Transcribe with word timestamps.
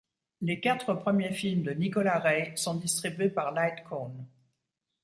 Les 0.41 0.59
quatre 0.59 0.95
premiers 0.95 1.31
films 1.31 1.61
de 1.61 1.73
Nicolas 1.73 2.17
Rey 2.17 2.53
sont 2.55 2.73
distribués 2.73 3.29
par 3.29 3.51
Lightcone. 3.51 4.25